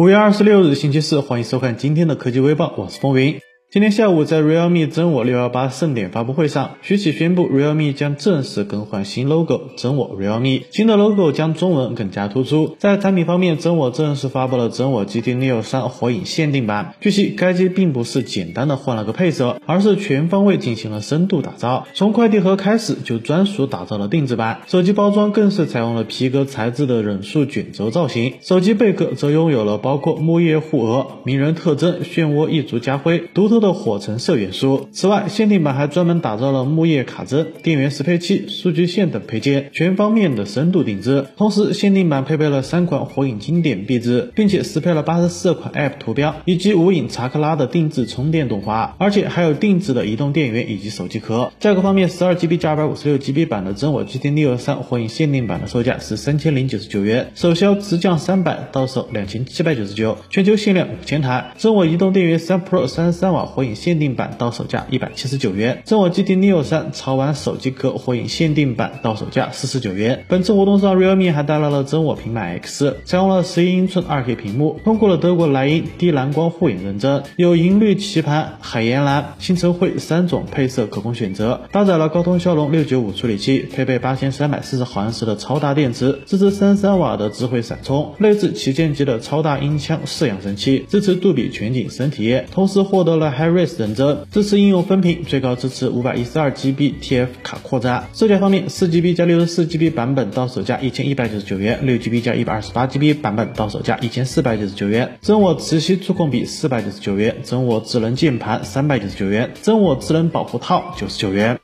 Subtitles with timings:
[0.00, 3.38] 五月二十六日，星期四，欢迎收看今天的科技微报，我是风云。
[3.72, 10.64] 今天下午，在 Realme 真我六幺八盛典发布会上，徐启宣布 Realme 将正式更换新 logo，真我 Realme。
[10.72, 12.74] 新的 logo 将中文更加突出。
[12.80, 16.96] 在产品方面，真我正式发布了真我 GT Neo 3火影限定版。
[17.00, 21.86] 据悉，该机并不是简单的换了个配色，而是全方位进行了深度打造。
[21.94, 28.34] 从快递盒开始就专属打造了定制版，手机包装更是采用了皮革材质的忍术卷轴造型。
[28.40, 33.59] 手机背壳则拥有了包括木叶护额、鸣人特征、漩涡一族家徽、独特。
[33.60, 34.88] 的火橙色元素。
[34.92, 41.26] 此外，限定版还专门打造了木叶卡针、电源适配器、数据线等配件，全方面的深度定制。
[41.36, 51.52] 同时，限定版配备了三款火影经典壁纸，并且适配了八十四款 App 图标以及无影查克拉的定制充电动画，而且还有定制的移动电源以及手机壳。
[51.58, 61.52] 价格方面，十二 GB 加二百五十六 GB 版的真我 GT Neo 3火影限定版的售价是三千零九十九元，首销直降三百，到手两千七百九十九，全球限量五千台。
[61.58, 63.40] 真我移动电源三 Pro 三十三瓦。
[63.50, 70.24] 火影限定版到手价一百七十九元，真我 GT Neo 3潮玩手机壳火影限定版到手价四十九元。
[70.28, 81.60] 本次活动上，realme 还带来了真我平板 X，采用了十一英寸 2K 屏幕，通过了德国莱茵低蓝光护眼认证，有银绿棋盘、海盐蓝、星辰灰三种配色可供选择。
[81.72, 94.26] 搭载了高通骁龙六九五处理器，配备八千三百四十毫安时的超大电池，支持三十三瓦的智慧闪充，内置旗舰级的超大音箱四扬声器，支持杜比全景声体验，同时获得了 HiRes 认证。
[94.30, 98.08] 支持应用分屏，最高支持五百一十二 GB TF 卡扩展。
[98.12, 105.18] 售价方面，四 GB 加六十四 GB 版本到手价一千一百九十九元，六 GB 加一百二十八 GB 版本到手价一千四百九十九元。
[105.22, 111.58] 真我磁吸触控笔四百九十九元，真我智能键盘三百九十九元，真我智能保护套九十九元。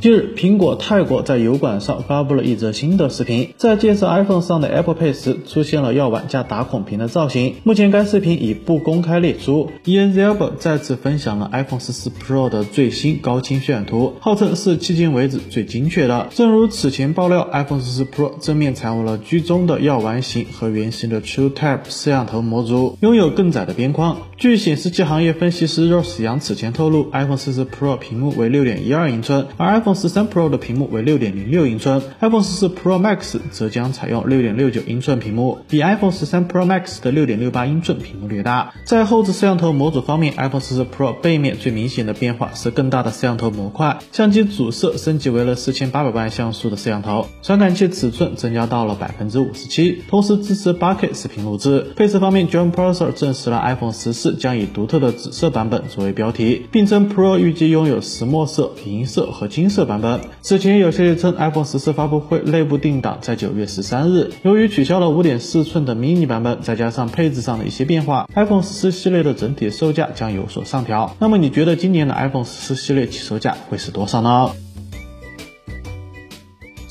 [0.00, 7.56] 近日，苹果泰国在油管上发布了一则新的视频，在介绍 iPhone 上的 Apple Pay 时，出现了药丸加打孔屏的造型。
[7.64, 9.68] 目前该视频已不公开列出。
[9.84, 16.28] Ian Zelber 再次分享了 iPhone 14 Pro 的最新高清渲染图，号称是迄今为止最精确的。
[16.30, 24.16] 正如此前爆料，iPhone 14 Pro 正面采用了居中的药丸型和圆形的 True Type 摄像头模组，拥有更窄的边框。
[24.38, 36.48] 据显示器行业分析师 Ross 杨此前透露，iPhone 14 Pro 屏幕为6.12英寸，而 iPhone 十三 Pro 的屏幕为六点零六英寸，iPhone 十四 Pro Max 则将采用六点六九英寸屏幕，比 iPhone 十三
[36.48, 38.72] Pro Max 的六点六八英寸屏幕略大。
[38.84, 51.86] 在后置摄像头模组方面，iPhone 十四 Pro 背面最明显的变化是更大的摄像头模块，相机主摄升级为了四千八百万像素的摄像头，传感器尺寸增加到了百分之五十七，同时支持八 K 视频录制。
[51.96, 60.20] 配色方面，John Prosser 证实了 iPhone 十四将以独特的紫色版本作为标题，并称 Pro 预计拥有石墨色、银色和金色版本。
[60.42, 64.30] 此前有消息称，iPhone 十四发布会内部定档在九月十三日。
[64.42, 71.16] 由于取消了五点四寸的迷你版本，再加上配置上的一些变化，iPhone 十四系列的整体售价将有所上调。
[71.18, 74.50] 那么你觉得今年的 iPhone 十四系列起售价会是多少呢？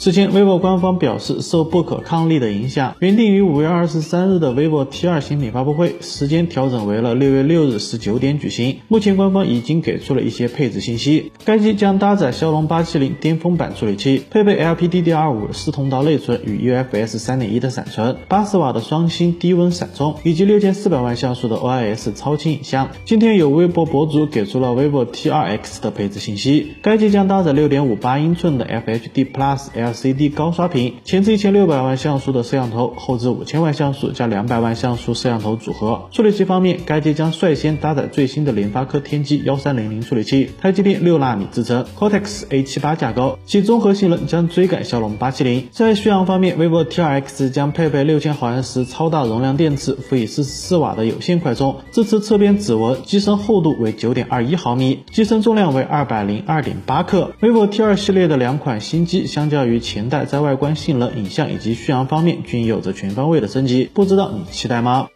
[0.01, 8.77] 此前，vivo 官方表示，受不可抗力的影响，原定于五月二十三日的 vivo T2 新品发布会时间调整为了六月六日十九点举行。
[8.87, 11.33] 目前，官方已经给出了一些配置信息。
[11.43, 22.91] 该机将搭载骁龙八七零巅峰版处理器，配备 LPDDR5 四通道内存与 UFS 三点一的闪存，八十瓦的双芯低温闪充，以及六千四百万像素的 OIS 超清影像。
[23.03, 29.88] 今天有微博博主给出了 vivo T2X 的配置信息，该机将搭载六点五八英寸的 FHD Plus L。
[29.91, 36.07] LCD 高刷屏，前置一千六百万像素的摄像头，后置五千万像素加两百万像素摄像头组合。
[36.11, 45.67] 处理器方面，该机将率先搭载最新的联发科天玑幺三零零处理器，台积电六纳米制程，Cortex A 七八架构，其综合性能将追赶骁龙八七零。
[45.71, 57.31] 在续航方面，vivo T2X 将配备六千毫安时超大容量电池，辅以四十四瓦的有线快充，支持侧边指纹，机身厚度为九点二一毫米，机身重量为二百零二点八克。
[57.41, 65.07] vivo T2 系列的两款新机相较于前代在外观性能、影像以及续航方面均有着全方位的升级，不知道你期待吗？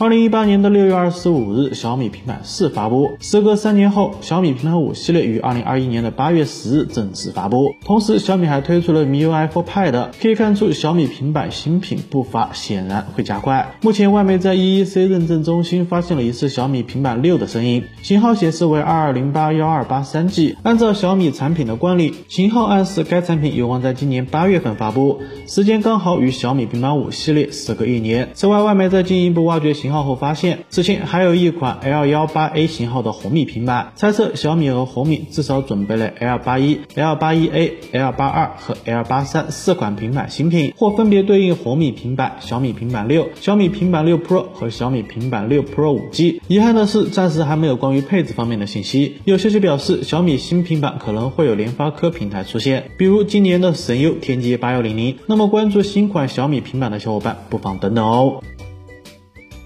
[0.00, 3.10] 二零一八年的六月二十五日，小米平板四发布。
[3.20, 7.74] 时隔三年后，小米平板五系列于二零二一年的八月十日正式发布。
[7.84, 10.06] 同时，小米还推出了 MIUI for Pad。
[10.18, 13.74] 可以看出，小米平板新品步伐显然会加快。
[13.82, 20.56] 目前，外媒在 EEC 认证中心发现了一次小米平板六的声音，型号显示为二二零八幺二八三 G。
[20.62, 28.30] 按照小米产品的惯例，型号暗示该产品有望在今年八月份发布，时间刚好与小米平板五系列时隔一年。
[28.32, 29.89] 此外，外媒在进一步挖掘型。
[29.90, 46.38] 型号后发现，此前还有一款 L18A 型号的红米平板，猜测小米和红米至少准备了 L81、L81A、L82 和 L83 四款平板新品，或分别对应红米平板、小米平板六、小米平板六 Pro 和小米平板六 Pro 5G。
[46.46, 49.16] 遗憾的是，暂时还没有关于配置方面的信息。
[49.24, 55.16] 有消息表示，小米新平板可能会有联发科平台出现，比如今年的神优天玑八幺零零。
[55.26, 58.40] 那么关注新款小米平板的小伙伴，不妨等等哦。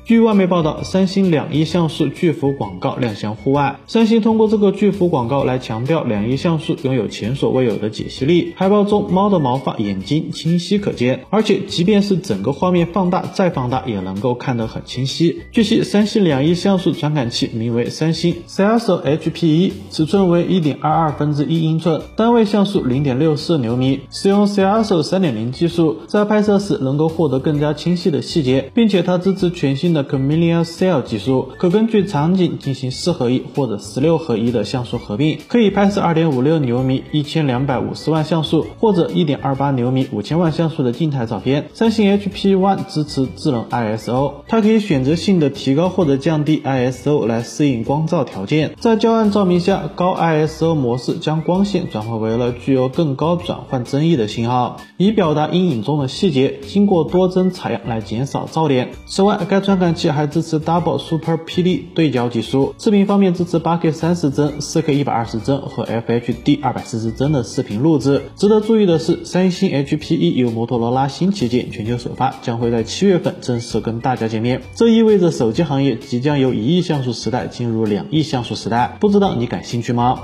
[0.04, 3.80] 据外媒报道，三星两亿像素巨幅广告亮相户外。
[3.86, 8.52] 三星通过这个巨幅广告来强调两亿像素拥有前所未有的解析力。
[8.54, 15.40] 海报中，猫的毛发、眼睛清晰可见，而且即便是整个画面放大再放大，也能够看得很清晰。
[15.50, 29.93] 据悉，三星两亿像素传感器名为三星 Celso HP1，尺寸为一点二二分之一英寸，单位像素零点六四牛米，使用 Celso 三点零技术，在拍摄时能够获得更加清晰的细节，并且它支持全新。
[29.94, 41.70] 的 Chameleon Cell 技术可根据场景进行四合一或者十六合一的像素合并，可以拍摄二点五六牛米一千两百五十万像素或者一点二八牛米五千万像素的静态照片。
[41.72, 48.74] 三星 HP One 支持智能 ISO，它可以选择性的提高或者降低 ISO 来适应光照条件。
[48.80, 56.58] 在较暗照明下，高 ISO 模式将光线转化为了具有更高转换增益的信号，以表达阴影中的细节。
[56.66, 58.92] 经过多帧采样来减少噪点。
[59.04, 68.22] 此外，该传感器还支持 Double Super PD 对焦技术，视频方面支持 8K 三十帧、4K 一百二十帧和 FHD 二百四十帧的视频录制。
[68.36, 74.62] 值得注意的是，三星 H P E 由摩托罗拉新旗舰全球首发，将会在七月份正式跟大家见面。
[74.76, 80.20] 这意味着手机行业即将由一亿像素时代进入两亿像素时代，不知道你感兴趣吗？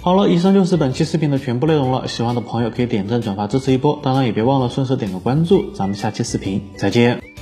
[0.00, 2.06] 好了，以上就是本期视频的全部内容了。
[2.08, 5.70] 喜欢的朋友可以点赞转发支持一波，当然也别忘了顺手点个关注。
[5.72, 7.33] 咱们下期视频再见。